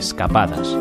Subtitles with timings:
[0.00, 0.78] Escapadas.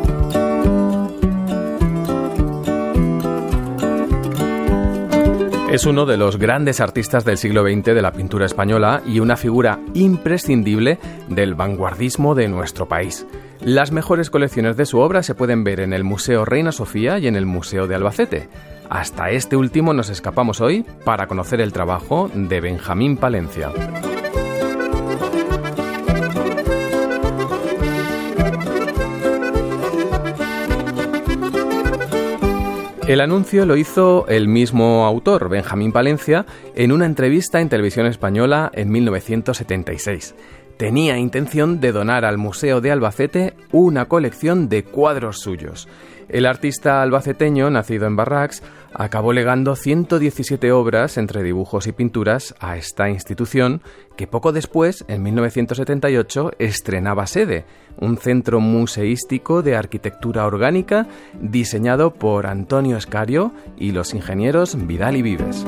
[5.70, 9.36] Es uno de los grandes artistas del siglo XX de la pintura española y una
[9.36, 13.28] figura imprescindible del vanguardismo de nuestro país.
[13.60, 17.28] Las mejores colecciones de su obra se pueden ver en el Museo Reina Sofía y
[17.28, 18.48] en el Museo de Albacete.
[18.90, 23.70] Hasta este último nos escapamos hoy para conocer el trabajo de Benjamín Palencia.
[33.10, 36.46] El anuncio lo hizo el mismo autor, Benjamín Palencia,
[36.76, 40.36] en una entrevista en televisión española en 1976.
[40.78, 45.88] Tenía intención de donar al Museo de Albacete una colección de cuadros suyos.
[46.30, 48.62] El artista albaceteño, nacido en Barracks,
[48.94, 53.82] acabó legando 117 obras entre dibujos y pinturas a esta institución
[54.18, 57.66] que poco después, en 1978, estrenaba sede,
[57.98, 61.08] un centro museístico de arquitectura orgánica
[61.40, 65.66] diseñado por Antonio Escario y los ingenieros Vidal y Vives.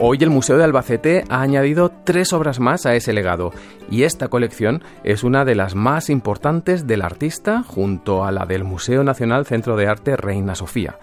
[0.00, 3.52] Hoy el Museo de Albacete ha añadido tres obras más a ese legado
[3.90, 8.62] y esta colección es una de las más importantes del artista junto a la del
[8.62, 11.00] Museo Nacional Centro de Arte Reina Sofía.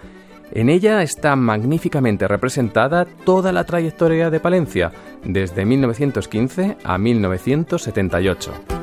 [0.50, 4.94] En ella está magníficamente representada toda la trayectoria de Palencia,
[5.26, 8.75] desde 1915 a 1978.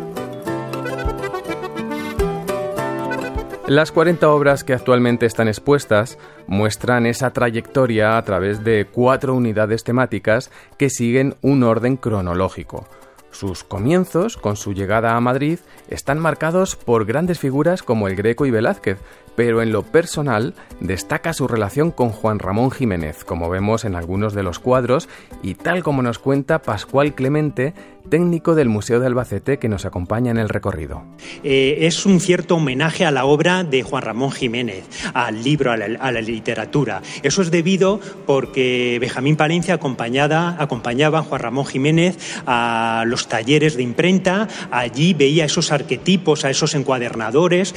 [3.75, 9.83] Las 40 obras que actualmente están expuestas muestran esa trayectoria a través de cuatro unidades
[9.83, 12.87] temáticas que siguen un orden cronológico.
[13.31, 18.45] Sus comienzos, con su llegada a Madrid, están marcados por grandes figuras como el Greco
[18.45, 18.99] y Velázquez,
[19.37, 24.35] pero en lo personal destaca su relación con Juan Ramón Jiménez, como vemos en algunos
[24.35, 25.09] de los cuadros,
[25.43, 27.75] y tal como nos cuenta Pascual Clemente,
[28.09, 31.05] técnico del Museo de Albacete que nos acompaña en el recorrido.
[31.45, 35.77] Eh, es un cierto homenaje a la obra de Juan Ramón Jiménez, al libro, a
[35.77, 37.03] la, literatura.
[37.23, 43.83] Eso es debido porque Benjamín Palencia acompañaba a Juan Ramón Jiménez a los talleres de
[43.83, 47.75] imprenta, allí veía esos arquetipos, a esos encuadernadores,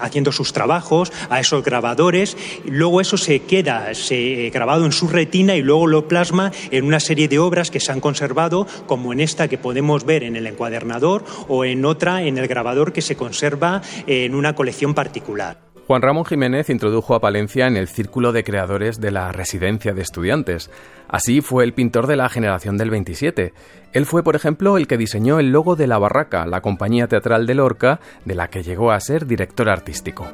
[0.00, 2.36] haciendo sus trabajos, a esos grabadores,
[2.66, 7.00] luego eso se queda se, grabado en su retina y luego lo plasma en una
[7.00, 10.46] serie de obras que se han conservado como en esta que podemos ver en el
[10.46, 15.69] encuadernador o en otra en el grabador que se conserva en una colección particular.
[15.90, 20.02] Juan Ramón Jiménez introdujo a Palencia en el círculo de creadores de la residencia de
[20.02, 20.70] estudiantes.
[21.08, 23.52] Así fue el pintor de la generación del 27.
[23.92, 27.44] Él fue, por ejemplo, el que diseñó el logo de La Barraca, la compañía teatral
[27.44, 30.28] de Lorca, de la que llegó a ser director artístico.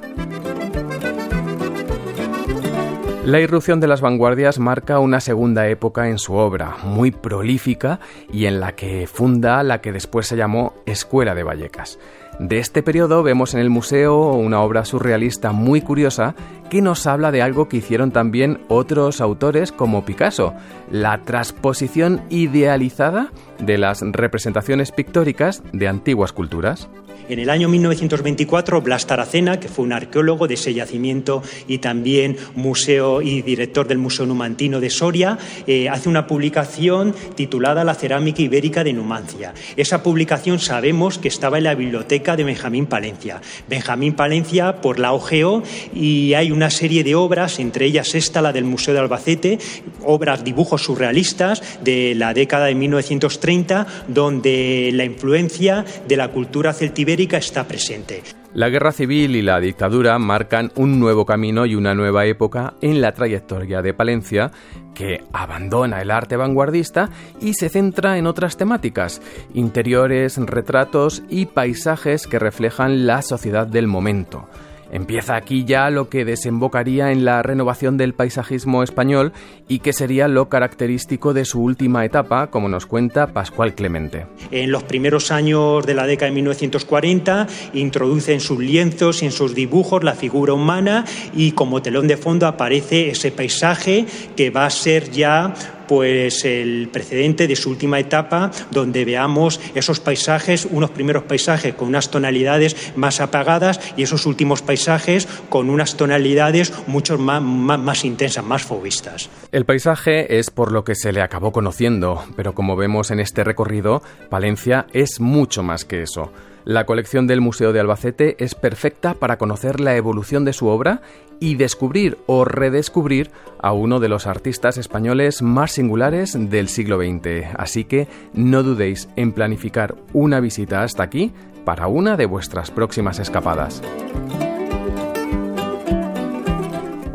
[3.27, 7.99] La irrupción de las vanguardias marca una segunda época en su obra, muy prolífica
[8.33, 11.99] y en la que funda la que después se llamó Escuela de Vallecas.
[12.39, 16.37] De este periodo vemos en el museo una obra surrealista muy curiosa
[16.71, 20.55] que nos habla de algo que hicieron también otros autores como Picasso,
[20.89, 26.89] la transposición idealizada de las representaciones pictóricas de antiguas culturas.
[27.29, 32.37] En el año 1924, Blas Taracena, que fue un arqueólogo de ese yacimiento y también
[32.55, 38.43] museo y director del Museo Numantino de Soria, eh, hace una publicación titulada La cerámica
[38.43, 39.55] ibérica de Numancia.
[39.77, 43.41] Esa publicación sabemos que estaba en la biblioteca de Benjamín Palencia.
[43.69, 48.53] Benjamín Palencia por la OGEO y hay una serie de obras, entre ellas esta, la
[48.53, 49.59] del Museo de Albacete,
[50.05, 57.06] obras, dibujos surrealistas de la década de 1930, donde la influencia de la cultura celtibérica
[57.07, 58.23] está presente.
[58.53, 63.01] La guerra civil y la dictadura marcan un nuevo camino y una nueva época en
[63.01, 64.51] la trayectoria de Palencia,
[64.95, 69.23] que abandona el arte vanguardista y se centra en otras temáticas,
[69.55, 74.49] interiores, retratos y paisajes que reflejan la sociedad del momento.
[74.91, 79.33] Empieza aquí ya lo que desembocaría en la renovación del paisajismo español
[79.69, 84.27] y que sería lo característico de su última etapa, como nos cuenta Pascual Clemente.
[84.51, 89.33] En los primeros años de la década de 1940 introduce en sus lienzos y en
[89.33, 94.07] sus dibujos la figura humana y como telón de fondo aparece ese paisaje
[94.37, 95.53] que va a ser ya
[95.89, 101.89] pues el precedente de su última etapa, donde veamos esos paisajes, unos primeros paisajes con
[101.89, 108.45] unas tonalidades más apagadas y esos últimos paisajes con unas tonalidades mucho más, más, intensas,
[108.45, 109.31] más fobistas.
[109.53, 113.45] El paisaje es por lo que se le acabó conociendo, pero como vemos en este
[113.45, 116.33] recorrido, Palencia es mucho más que eso.
[116.67, 121.01] La colección del Museo de Albacete es perfecta para conocer la evolución de su obra
[121.39, 123.31] y descubrir o redescubrir
[123.61, 127.55] a uno de los artistas españoles más singulares del siglo XX.
[127.57, 131.33] Así que no dudéis en planificar una visita hasta aquí
[131.65, 133.81] para una de vuestras próximas escapadas.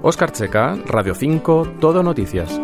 [0.02, 2.58] Oscar Checa, Radio 5, Todo Noticias.